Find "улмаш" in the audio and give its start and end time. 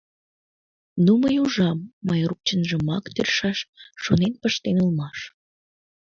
4.83-5.19